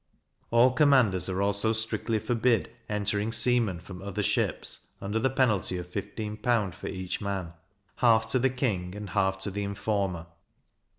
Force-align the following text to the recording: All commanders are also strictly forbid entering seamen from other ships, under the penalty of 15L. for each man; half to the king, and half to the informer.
All 0.49 0.71
commanders 0.71 1.29
are 1.29 1.43
also 1.43 1.73
strictly 1.73 2.17
forbid 2.17 2.71
entering 2.89 3.31
seamen 3.31 3.79
from 3.79 4.01
other 4.01 4.23
ships, 4.23 4.87
under 4.99 5.19
the 5.19 5.29
penalty 5.29 5.77
of 5.77 5.91
15L. 5.91 6.73
for 6.73 6.87
each 6.87 7.21
man; 7.21 7.53
half 7.97 8.27
to 8.31 8.39
the 8.39 8.49
king, 8.49 8.95
and 8.95 9.11
half 9.11 9.37
to 9.41 9.51
the 9.51 9.63
informer. 9.63 10.25